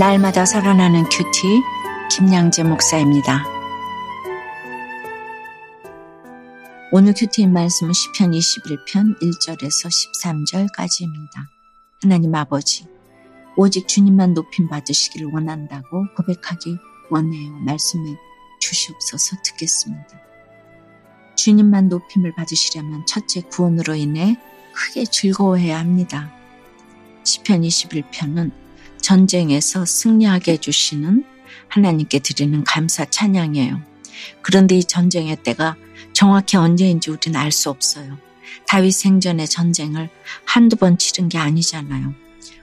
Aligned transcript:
날마다 0.00 0.46
살아나는 0.46 1.04
큐티 1.10 1.60
김양재 2.10 2.62
목사입니다. 2.62 3.44
오늘 6.90 7.12
큐티인 7.12 7.52
말씀은 7.52 7.92
시편 7.92 8.30
21편 8.30 9.20
1절에서 9.20 9.90
13절까지입니다. 9.90 11.46
하나님 12.02 12.34
아버지, 12.34 12.86
오직 13.58 13.86
주님만 13.86 14.32
높임 14.32 14.70
받으시기를 14.70 15.28
원한다고 15.34 16.06
고백하기 16.16 16.78
원해요. 17.10 17.52
말씀해 17.66 18.14
주시옵소서 18.58 19.36
듣겠습니다. 19.44 20.18
주님만 21.36 21.90
높임을 21.90 22.34
받으시려면 22.36 23.04
첫째 23.04 23.42
구원으로 23.42 23.96
인해 23.96 24.40
크게 24.72 25.04
즐거워해야 25.04 25.78
합니다. 25.78 26.32
시편 27.22 27.60
21편은 27.60 28.69
전쟁에서 29.00 29.84
승리하게 29.84 30.52
해주시는 30.52 31.24
하나님께 31.68 32.18
드리는 32.20 32.64
감사 32.64 33.04
찬양이에요. 33.04 33.80
그런데 34.42 34.76
이 34.76 34.84
전쟁의 34.84 35.36
때가 35.42 35.76
정확히 36.12 36.56
언제인지 36.56 37.10
우리는 37.10 37.38
알 37.38 37.52
수 37.52 37.70
없어요. 37.70 38.18
다윗 38.66 38.92
생전의 38.92 39.48
전쟁을 39.48 40.08
한두 40.44 40.76
번 40.76 40.98
치른 40.98 41.28
게 41.28 41.38
아니잖아요. 41.38 42.14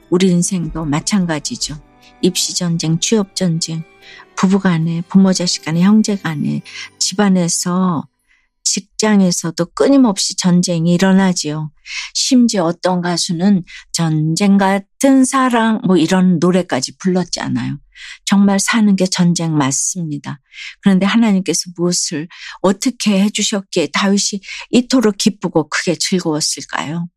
우리 0.10 0.28
인생도 0.30 0.86
마찬가지죠. 0.86 1.76
입시 2.22 2.56
전쟁, 2.56 3.00
취업 3.00 3.36
전쟁, 3.36 3.84
부부 4.36 4.60
간에, 4.60 5.02
부모 5.08 5.34
자식 5.34 5.66
간에, 5.66 5.82
형제 5.82 6.16
간에, 6.16 6.62
집안에서 7.00 8.08
직장에서도 8.72 9.66
끊임없이 9.74 10.36
전쟁이 10.36 10.94
일어나지요. 10.94 11.72
심지어 12.14 12.66
어떤 12.66 13.02
가수는 13.02 13.64
전쟁 13.92 14.58
같은 14.58 15.26
사랑 15.26 15.82
뭐 15.86 15.98
이런 15.98 16.40
노래까지 16.40 16.98
불렀잖아요. 16.98 17.78
정말 18.26 18.60
사는 18.60 18.96
게 18.96 19.06
전쟁 19.06 19.58
맞습니다. 19.58 20.40
그런데 20.82 21.06
하나님께서 21.06 21.72
무엇을 21.76 22.28
어떻게 22.62 23.22
해주셨기에 23.22 23.90
다윗이 23.94 24.42
이토록 24.72 25.18
기쁘고 25.18 25.70
크게 25.70 25.96
즐거웠을까요? 25.96 27.08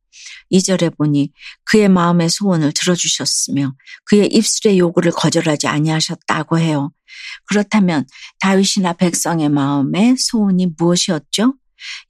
2절에 0.53 0.97
보니 0.97 1.33
그의 1.65 1.89
마음의 1.89 2.31
소원을 2.31 2.73
들어주셨으며 2.73 3.75
그의 4.05 4.27
입술의 4.29 4.79
요구를 4.79 5.13
거절하지 5.13 5.67
아니하셨다고 5.69 6.59
해요. 6.59 6.93
그렇다면 7.47 8.07
다윗이나 8.41 8.95
백성의 8.95 9.49
마음의 9.49 10.17
소원이 10.19 10.75
무엇이었죠? 10.79 11.55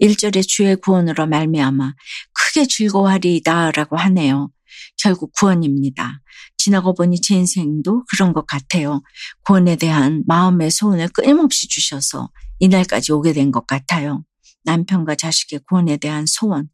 1절에 0.01 0.47
주의 0.47 0.77
구원으로 0.77 1.27
말미암아 1.27 1.95
크게 2.33 2.67
즐거워하리이다라고 2.67 3.97
하네요. 3.97 4.51
결국 4.97 5.33
구원입니다. 5.33 6.21
지나고 6.57 6.95
보니 6.95 7.21
제 7.21 7.35
인생도 7.37 8.05
그런 8.11 8.33
것 8.33 8.47
같아요. 8.47 9.03
구원에 9.45 9.77
대한 9.77 10.23
마음의 10.27 10.71
소원을 10.71 11.09
끊임없이 11.09 11.69
주셔서 11.69 12.31
이날까지 12.59 13.13
오게 13.13 13.33
된 13.33 13.51
것 13.51 13.67
같아요. 13.67 14.25
남편과 14.65 15.15
자식의 15.15 15.61
구원에 15.69 15.97
대한 15.97 16.27
소원, 16.27 16.69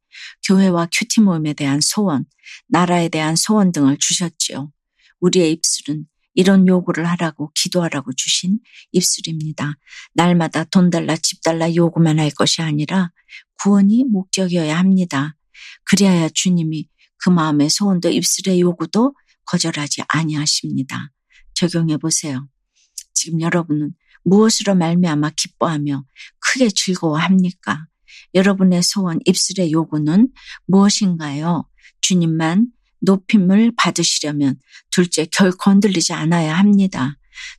교회와 0.46 0.88
큐티 0.92 1.20
모임에 1.20 1.52
대한 1.52 1.80
소원, 1.80 2.24
나라에 2.68 3.08
대한 3.08 3.36
소원 3.36 3.72
등을 3.72 3.98
주셨지요. 3.98 4.72
우리의 5.20 5.52
입술은 5.52 6.06
이런 6.34 6.68
요구를 6.68 7.06
하라고 7.06 7.50
기도하라고 7.54 8.12
주신 8.12 8.60
입술입니다. 8.92 9.78
날마다 10.12 10.64
돈 10.64 10.90
달라 10.90 11.16
집 11.16 11.42
달라 11.42 11.74
요구만 11.74 12.18
할 12.18 12.30
것이 12.30 12.60
아니라 12.60 13.10
구원이 13.62 14.04
목적이어야 14.04 14.78
합니다. 14.78 15.34
그리하여 15.84 16.28
주님이 16.28 16.88
그 17.18 17.30
마음의 17.30 17.70
소원도 17.70 18.10
입술의 18.10 18.60
요구도 18.60 19.14
거절하지 19.46 20.02
아니하십니다. 20.08 21.10
적용해 21.54 21.96
보세요. 21.96 22.46
지금 23.14 23.40
여러분은 23.40 23.94
무엇으로 24.26 24.74
말미암아 24.74 25.30
기뻐하며 25.36 26.04
크게 26.40 26.68
즐거워합니까? 26.68 27.86
여러분의 28.34 28.82
소원, 28.82 29.20
입술의 29.24 29.72
요구는 29.72 30.28
무엇인가요? 30.66 31.68
주님만 32.00 32.66
높임을 33.00 33.72
받으시려면 33.76 34.56
둘째 34.90 35.26
결코 35.26 35.70
흔들리지 35.70 36.12
않아야 36.12 36.54
합니다. 36.58 37.18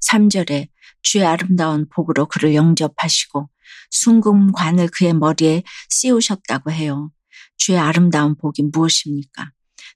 3절에 0.09 0.67
주의 1.01 1.25
아름다운 1.25 1.87
복으로 1.89 2.27
그를 2.27 2.53
영접하시고 2.53 3.49
순금관을 3.91 4.89
그의 4.89 5.13
머리에 5.13 5.63
씌우셨다고 5.89 6.71
해요. 6.71 7.11
주의 7.57 7.77
아름다운 7.79 8.35
복이 8.35 8.63
무엇입니까? 8.73 9.51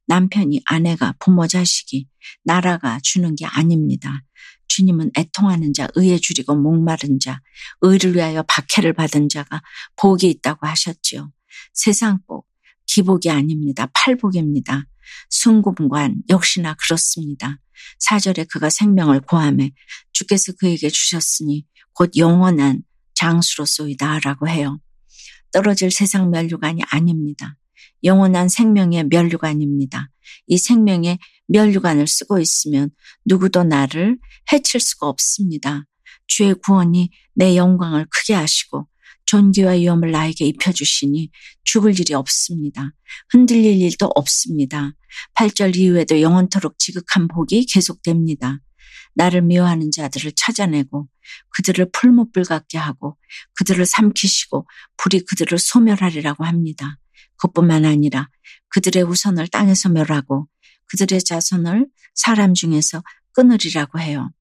남편이 0.08 0.62
아내가 0.66 1.16
부모 1.20 1.48
자식이 1.48 2.08
나라가 2.44 3.00
주는 3.04 3.36
게 3.36 3.46
아닙니다. 3.46 4.24
주님은 4.72 5.12
애통하는 5.18 5.74
자, 5.74 5.90
의에 5.96 6.18
줄이고 6.18 6.56
목마른 6.56 7.20
자, 7.20 7.42
의를 7.82 8.16
위하여 8.16 8.42
박해를 8.44 8.94
받은 8.94 9.28
자가 9.28 9.62
복이 9.98 10.30
있다고 10.30 10.66
하셨지요. 10.66 11.32
세상 11.74 12.20
복, 12.26 12.48
기복이 12.86 13.30
아닙니다. 13.30 13.88
팔복입니다. 13.94 14.86
순금관 15.30 16.24
역시나 16.30 16.76
그렇습니다. 16.76 17.58
사절에 18.00 18.46
그가 18.46 18.70
생명을 18.70 19.22
고함해 19.22 19.74
주께서 20.14 20.54
그에게 20.54 20.90
주셨으니 20.90 21.66
곧 21.94 22.12
영원한 22.16 22.84
장수로소이다라고 23.16 24.48
해요. 24.48 24.80
떨어질 25.52 25.92
세상 25.92 26.30
멸류관이 26.30 26.84
아닙니다. 26.92 27.58
영원한 28.04 28.50
생명의 28.50 29.06
멸류관입니다. 29.06 30.10
이 30.48 30.58
생명의 30.58 31.20
멸류관을 31.48 32.08
쓰고 32.08 32.40
있으면 32.40 32.90
누구도 33.26 33.64
나를 33.64 34.18
해칠 34.52 34.80
수가 34.80 35.08
없습니다. 35.08 35.86
주의 36.28 36.54
구원이 36.54 37.10
내 37.36 37.56
영광을 37.56 38.06
크게 38.10 38.34
하시고 38.34 38.88
존귀와 39.26 39.74
위엄을 39.74 40.12
나에게 40.12 40.46
입혀주시니 40.46 41.30
죽을 41.64 41.98
일이 42.00 42.14
없습니다. 42.14 42.92
흔들릴 43.30 43.82
일도 43.82 44.12
없습니다. 44.16 44.94
8절 45.36 45.76
이후에도 45.76 46.22
영원토록 46.22 46.78
지극한 46.80 47.28
복이 47.28 47.66
계속됩니다. 47.66 48.60
나를 49.14 49.42
미워하는 49.42 49.92
자들을 49.92 50.34
찾아내고 50.36 51.08
그들을 51.56 51.92
풀무불 51.92 52.44
같게 52.44 52.78
하고 52.78 53.18
그들을 53.56 53.86
삼키시고 53.86 54.68
불이 54.98 55.22
그들을 55.26 55.58
소멸하리라고 55.58 56.44
합니다. 56.46 56.98
그뿐만 57.38 57.86
아니라 57.86 58.30
그들의 58.70 59.04
우선을 59.04 59.48
땅에서 59.48 59.90
멸하고 59.90 60.48
그들의 60.88 61.24
자손을 61.24 61.88
사람 62.14 62.54
중에서 62.54 63.04
끊으리라고 63.34 64.00
해요. 64.00 64.32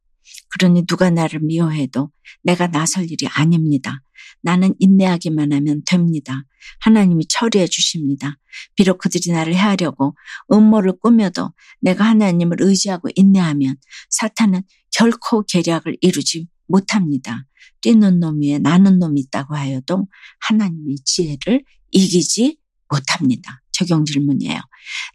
그러니 0.50 0.86
누가 0.86 1.10
나를 1.10 1.40
미워해도 1.40 2.10
내가 2.42 2.66
나설 2.66 3.10
일이 3.10 3.26
아닙니다. 3.28 4.02
나는 4.42 4.74
인내하기만 4.78 5.52
하면 5.52 5.82
됩니다. 5.86 6.44
하나님이 6.80 7.26
처리해 7.28 7.66
주십니다. 7.66 8.38
비록 8.74 8.98
그들이 8.98 9.32
나를 9.32 9.54
해하려고 9.54 10.16
음모를 10.52 10.98
꾸며도 11.00 11.52
내가 11.80 12.04
하나님을 12.04 12.58
의지하고 12.60 13.08
인내하면 13.14 13.76
사탄은 14.10 14.62
결코 14.90 15.44
계략을 15.46 15.96
이루지 16.00 16.48
못합니다. 16.66 17.46
뛰는 17.80 18.20
놈 18.20 18.40
위에 18.42 18.58
나는 18.58 18.98
놈이 18.98 19.20
있다고 19.20 19.54
하여도 19.54 20.08
하나님의 20.40 20.96
지혜를 21.04 21.64
이기지 21.90 22.58
못합니다. 22.90 23.62
적용 23.72 24.04
질문이에요. 24.04 24.60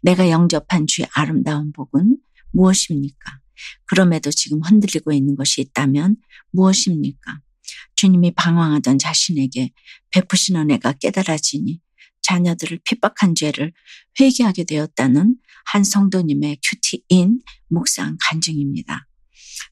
내가 0.02 0.30
영접한 0.30 0.86
주의 0.86 1.06
아름다운 1.14 1.72
복은 1.72 2.18
무엇입니까? 2.52 3.40
그럼에도 3.86 4.30
지금 4.30 4.60
흔들리고 4.62 5.12
있는 5.12 5.36
것이 5.36 5.60
있다면 5.60 6.16
무엇입니까? 6.50 7.40
주님이 7.94 8.32
방황하던 8.32 8.98
자신에게 8.98 9.72
베푸신 10.10 10.56
은혜가 10.56 10.92
깨달아지니 10.92 11.80
자녀들을 12.22 12.80
핍박한 12.84 13.34
죄를 13.36 13.72
회개하게 14.18 14.64
되었다는 14.64 15.36
한 15.66 15.84
성도님의 15.84 16.58
큐티인 16.62 17.40
묵상 17.68 18.16
간증입니다. 18.20 19.06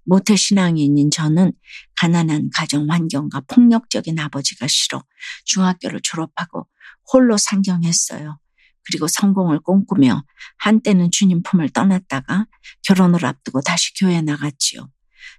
모태 0.04 0.36
신앙인인 0.36 1.10
저는 1.10 1.52
가난한 1.96 2.50
가정 2.54 2.90
환경과 2.90 3.42
폭력적인 3.48 4.18
아버지가 4.18 4.66
싫어 4.66 5.04
중학교를 5.44 6.00
졸업하고 6.02 6.68
홀로 7.12 7.36
상경했어요. 7.36 8.38
그리고 8.86 9.06
성공을 9.08 9.60
꿈꾸며 9.60 10.24
한때는 10.58 11.10
주님 11.10 11.42
품을 11.42 11.70
떠났다가 11.70 12.46
결혼을 12.82 13.24
앞두고 13.24 13.62
다시 13.62 13.94
교회에 13.94 14.20
나갔지요. 14.22 14.90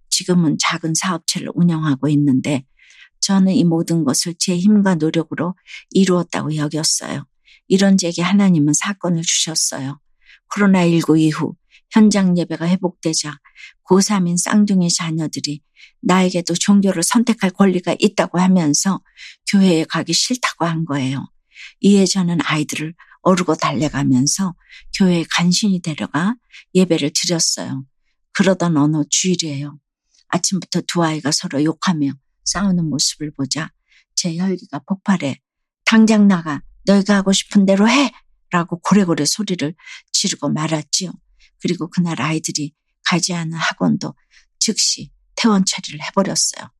지금은 0.09 0.57
작은 0.59 0.93
사업체를 0.95 1.49
운영하고 1.53 2.07
있는데 2.09 2.65
저는 3.19 3.53
이 3.53 3.63
모든 3.63 4.03
것을 4.03 4.35
제 4.37 4.57
힘과 4.57 4.95
노력으로 4.95 5.55
이루었다고 5.91 6.55
여겼어요. 6.55 7.25
이런 7.67 7.97
제게 7.97 8.21
하나님은 8.21 8.73
사건을 8.73 9.23
주셨어요. 9.23 9.99
코로나19 10.53 11.19
이후 11.19 11.55
현장 11.91 12.37
예배가 12.37 12.67
회복되자 12.67 13.39
고3인 13.89 14.37
쌍둥이 14.37 14.89
자녀들이 14.89 15.61
나에게도 16.01 16.53
종교를 16.53 17.03
선택할 17.03 17.51
권리가 17.51 17.95
있다고 17.99 18.39
하면서 18.39 19.01
교회에 19.49 19.85
가기 19.85 20.13
싫다고 20.13 20.65
한 20.65 20.85
거예요. 20.85 21.25
이에 21.85 22.07
저는 22.07 22.39
아이들을 22.41 22.95
어르고 23.21 23.53
달래가면서 23.53 24.55
교회에 24.97 25.23
간신히 25.29 25.81
데려가 25.81 26.33
예배를 26.73 27.11
드렸어요. 27.13 27.85
그러던 28.31 28.75
어느 28.75 29.03
주일이에요. 29.07 29.77
아침부터 30.29 30.81
두 30.87 31.03
아이가 31.03 31.29
서로 31.29 31.63
욕하며 31.63 32.13
싸우는 32.43 32.89
모습을 32.89 33.29
보자 33.35 33.69
제 34.15 34.35
혈기가 34.35 34.79
폭발해 34.79 35.39
당장 35.85 36.27
나가 36.27 36.63
너희가 36.85 37.17
하고 37.17 37.31
싶은 37.31 37.67
대로 37.67 37.87
해! 37.87 38.11
라고 38.49 38.79
고래고래 38.79 39.25
소리를 39.25 39.75
지르고 40.11 40.49
말았지요. 40.49 41.11
그리고 41.61 41.87
그날 41.87 42.19
아이들이 42.19 42.73
가지 43.03 43.35
않은 43.35 43.53
학원도 43.53 44.15
즉시 44.57 45.11
퇴원 45.35 45.63
처리를 45.65 46.03
해버렸어요. 46.03 46.71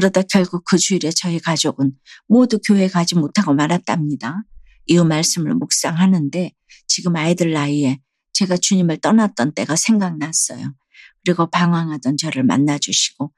그러다 0.00 0.22
결국 0.22 0.64
그 0.64 0.78
주일에 0.78 1.10
저희 1.14 1.38
가족은 1.38 1.92
모두 2.26 2.58
교회 2.66 2.88
가지 2.88 3.16
못하고 3.16 3.52
말았답니다. 3.52 4.44
이 4.86 4.96
말씀을 4.96 5.54
묵상하는데 5.56 6.52
지금 6.86 7.16
아이들 7.16 7.52
나이에 7.52 8.00
제가 8.32 8.56
주님을 8.56 9.02
떠났던 9.02 9.52
때가 9.52 9.76
생각났어요. 9.76 10.74
그리고 11.22 11.50
방황하던 11.50 12.16
저를 12.16 12.44
만나주시고 12.44 13.30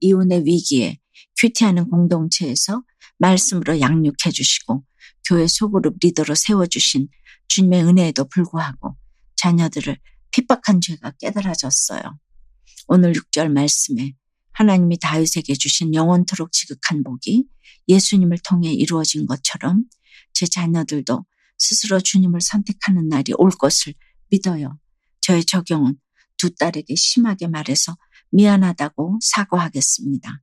이혼의 0.00 0.44
위기에 0.44 0.98
큐티하는 1.40 1.88
공동체에서 1.88 2.82
말씀으로 3.16 3.80
양육해 3.80 4.30
주시고 4.30 4.84
교회 5.26 5.46
소그룹 5.46 5.96
리더로 6.02 6.34
세워주신 6.34 7.08
주님의 7.48 7.84
은혜에도 7.84 8.28
불구하고 8.28 8.94
자녀들을 9.36 9.96
핍박한 10.32 10.82
죄가 10.82 11.12
깨달아졌어요. 11.18 12.02
오늘 12.88 13.14
6절 13.14 13.50
말씀에 13.50 14.12
하나님이 14.60 14.98
다윗에게 14.98 15.54
주신 15.54 15.94
영원토록 15.94 16.52
지극한 16.52 17.02
복이 17.02 17.46
예수님을 17.88 18.40
통해 18.44 18.70
이루어진 18.70 19.24
것처럼 19.24 19.84
제 20.34 20.44
자녀들도 20.44 21.24
스스로 21.56 21.98
주님을 21.98 22.42
선택하는 22.42 23.08
날이 23.08 23.32
올 23.38 23.50
것을 23.52 23.94
믿어요. 24.28 24.78
저의 25.22 25.46
적용은 25.46 25.96
두 26.36 26.54
딸에게 26.54 26.94
심하게 26.94 27.46
말해서 27.46 27.96
미안하다고 28.32 29.20
사과하겠습니다. 29.22 30.42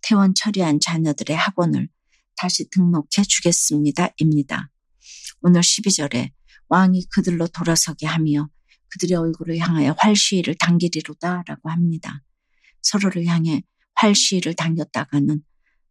퇴원 0.00 0.32
처리한 0.36 0.78
자녀들의 0.78 1.36
학원을 1.36 1.88
다시 2.36 2.70
등록해 2.70 3.24
주겠습니다. 3.26 4.10
입니다. 4.18 4.70
오늘 5.40 5.62
12절에 5.62 6.30
왕이 6.68 7.06
그들로 7.08 7.48
돌아서게 7.48 8.06
하며 8.06 8.48
그들의 8.90 9.18
얼굴을 9.18 9.58
향하여 9.58 9.96
활시위를 9.98 10.54
당기리로다 10.54 11.42
라고 11.48 11.68
합니다. 11.68 12.22
서로를 12.86 13.26
향해 13.26 13.62
활시위를 13.94 14.54
당겼다가는 14.54 15.42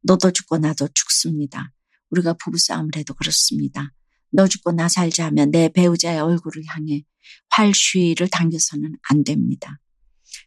너도 0.01 0.31
죽고 0.31 0.59
나도 0.59 0.87
죽습니다. 0.93 1.71
우리가 2.09 2.33
부부싸움을 2.33 2.91
해도 2.95 3.13
그렇습니다. 3.13 3.91
너 4.31 4.47
죽고 4.47 4.71
나 4.71 4.87
살자 4.87 5.25
하면 5.25 5.51
내 5.51 5.69
배우자의 5.69 6.19
얼굴을 6.19 6.63
향해 6.67 7.03
활시위를 7.49 8.29
당겨서는 8.29 8.95
안 9.09 9.23
됩니다. 9.23 9.79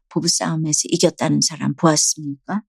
부부싸움에서 0.09 0.83
이겼다는 0.85 1.41
사람 1.41 1.75
보았습니까? 1.75 2.63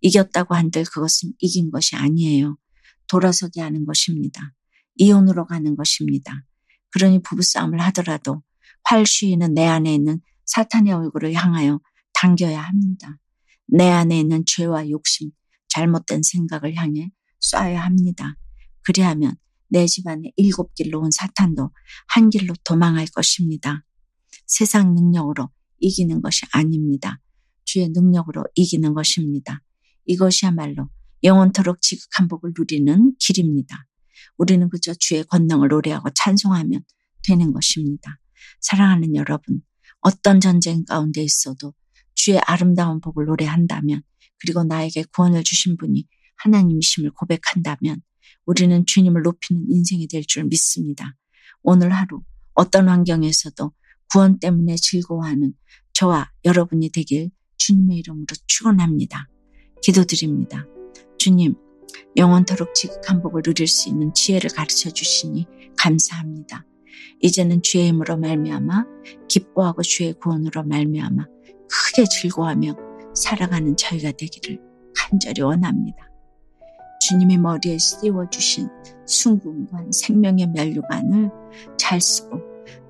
이겼다고 0.00 0.54
한들 0.54 0.84
그것은 0.84 1.32
이긴 1.38 1.70
것이 1.70 1.96
아니에요. 1.96 2.58
돌아서게 3.06 3.60
하는 3.60 3.86
것입니다. 3.86 4.52
이혼으로 4.96 5.46
가는 5.46 5.76
것입니다. 5.76 6.44
그러니 6.90 7.22
부부싸움을 7.22 7.80
하더라도 7.80 8.42
활시위는 8.84 9.54
내 9.54 9.66
안에 9.66 9.94
있는 9.94 10.20
사탄의 10.44 10.92
얼굴을 10.92 11.32
향하여 11.34 11.80
당겨야 12.14 12.60
합니다. 12.60 13.18
내 13.74 13.88
안에 13.88 14.20
있는 14.20 14.44
죄와 14.46 14.90
욕심, 14.90 15.30
잘못된 15.68 16.22
생각을 16.22 16.76
향해 16.76 17.10
쏴야 17.40 17.76
합니다. 17.76 18.36
그리하면 18.82 19.34
내 19.70 19.86
집안에 19.86 20.30
일곱 20.36 20.74
길로 20.74 21.00
온 21.00 21.10
사탄도 21.10 21.70
한 22.08 22.28
길로 22.28 22.52
도망할 22.64 23.06
것입니다. 23.06 23.82
세상 24.46 24.94
능력으로 24.94 25.48
이기는 25.78 26.20
것이 26.20 26.44
아닙니다. 26.52 27.18
주의 27.64 27.88
능력으로 27.88 28.44
이기는 28.54 28.92
것입니다. 28.92 29.62
이것이야말로 30.04 30.90
영원토록 31.22 31.80
지극한 31.80 32.28
복을 32.28 32.52
누리는 32.58 33.14
길입니다. 33.18 33.86
우리는 34.36 34.68
그저 34.68 34.92
주의 34.92 35.24
권능을 35.24 35.68
노래하고 35.68 36.10
찬송하면 36.14 36.82
되는 37.26 37.52
것입니다. 37.54 38.18
사랑하는 38.60 39.14
여러분, 39.14 39.62
어떤 40.00 40.40
전쟁 40.40 40.84
가운데 40.84 41.22
있어도 41.22 41.72
주의 42.22 42.38
아름다운 42.46 43.00
복을 43.00 43.24
노래한다면 43.24 44.02
그리고 44.38 44.62
나에게 44.62 45.06
구원을 45.12 45.42
주신 45.42 45.76
분이 45.76 46.06
하나님이심을 46.36 47.10
고백한다면 47.10 48.00
우리는 48.46 48.86
주님을 48.86 49.22
높이는 49.22 49.66
인생이 49.68 50.06
될 50.06 50.22
줄 50.24 50.44
믿습니다. 50.44 51.16
오늘 51.64 51.90
하루 51.92 52.22
어떤 52.54 52.88
환경에서도 52.88 53.72
구원 54.12 54.38
때문에 54.38 54.76
즐거워하는 54.76 55.52
저와 55.94 56.30
여러분이 56.44 56.90
되길 56.90 57.30
주님의 57.56 57.98
이름으로 57.98 58.26
축원합니다. 58.46 59.28
기도드립니다. 59.82 60.64
주님, 61.18 61.56
영원토록 62.16 62.72
지극한 62.76 63.20
복을 63.20 63.42
누릴 63.42 63.66
수 63.66 63.88
있는 63.88 64.14
지혜를 64.14 64.50
가르쳐 64.50 64.90
주시니 64.90 65.48
감사합니다. 65.76 66.64
이제는 67.20 67.62
주의 67.62 67.88
힘으로 67.88 68.16
말미암아 68.16 68.84
기뻐하고 69.28 69.82
주의 69.82 70.12
구원으로 70.12 70.62
말미암아 70.62 71.26
크게 71.72 72.04
즐거워하며 72.04 72.74
살아가는 73.14 73.76
저희가 73.76 74.12
되기를 74.12 74.60
간절히 74.94 75.42
원합니다. 75.42 76.08
주님이 77.00 77.38
머리에 77.38 77.78
씌워주신 77.78 78.68
순금관 79.06 79.90
생명의 79.90 80.46
면류관을 80.48 81.30
잘 81.76 82.00
쓰고 82.00 82.40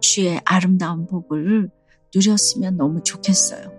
주의 0.00 0.40
아름다운 0.44 1.06
복을 1.06 1.70
누렸으면 2.14 2.76
너무 2.76 3.02
좋겠어요. 3.02 3.72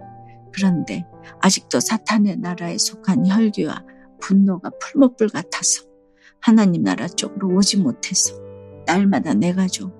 그런데 0.53 1.05
아직도 1.41 1.79
사탄의 1.79 2.37
나라에 2.37 2.77
속한 2.77 3.27
혈기와 3.27 3.85
분노가 4.19 4.71
풀목불 4.79 5.29
같아서 5.29 5.83
하나님 6.39 6.83
나라 6.83 7.07
쪽으로 7.07 7.55
오지 7.55 7.77
못해서 7.77 8.33
날마다 8.85 9.33
내 9.33 9.53
가족, 9.53 9.93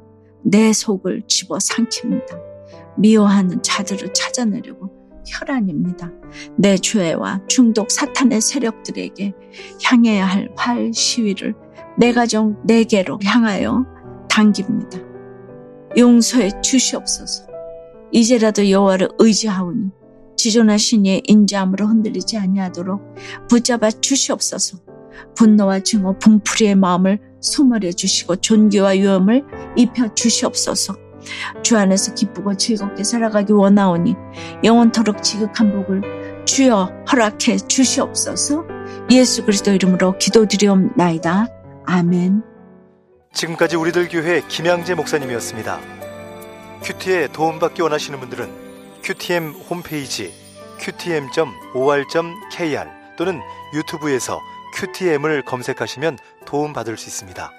내 0.44 0.74
속을 0.74 1.24
집어 1.28 1.58
삼킵니다. 1.58 2.53
미워하는 2.98 3.62
자들을 3.62 4.14
찾아내려고 4.14 4.90
혈안입니다. 5.26 6.12
내 6.58 6.78
죄와 6.78 7.42
중독 7.48 7.92
사탄의 7.92 8.42
세력들에게 8.42 9.34
향해야 9.84 10.26
할 10.26 10.50
활 10.58 10.92
시위를 10.94 11.56
내 11.98 12.12
가정 12.12 12.58
내게로 12.66 13.20
향하여 13.24 13.86
당깁니다. 14.30 15.00
용서해 15.98 16.50
주시옵소서. 16.62 17.48
이제라도 18.12 18.70
여호와를 18.70 19.10
의지하오니 19.20 19.90
지존하신 20.36 21.06
이의 21.06 21.22
인자함으로 21.26 21.86
흔들리지 21.88 22.38
아니하도록 22.38 23.16
붙잡아 23.50 23.92
주시옵소서. 23.92 24.80
분노와 25.36 25.82
증오, 25.82 26.18
분풀이의 26.18 26.76
마음을 26.76 27.20
소멸해 27.40 27.94
주시고 27.94 28.38
존귀와 28.38 28.98
유엄을 28.98 29.46
입혀 29.78 30.14
주시옵소서. 30.14 31.03
주 31.62 31.78
안에서 31.78 32.14
기쁘고 32.14 32.56
즐겁게 32.56 33.04
살아가기 33.04 33.54
원하오니 33.54 34.16
영원토록 34.64 35.24
지극한 35.24 35.72
복을 35.72 36.46
주여 36.46 37.06
허락해 37.12 37.58
주시옵소서. 37.58 38.66
예수 39.12 39.44
그리스도 39.46 39.72
이름으로 39.72 40.18
기도드리옵나이다. 40.18 41.48
아멘. 41.86 42.44
지금까지 43.34 43.76
우리들 43.76 44.10
교회 44.10 44.42
김양재 44.48 44.96
목사님이었습니다. 44.96 45.80
큐티에 46.84 47.28
도움받기 47.30 47.82
원하시는 47.82 48.20
분들은 48.20 48.50
큐티엠 49.04 49.52
홈페이지 49.70 50.34
qtm.or.kr 50.80 51.44
또는 53.18 53.42
유튜브에서 53.74 54.40
큐티엠을 54.76 55.44
검색하시면 55.44 56.18
도움받을 56.46 56.98
수 56.98 57.08
있습니다. 57.08 57.52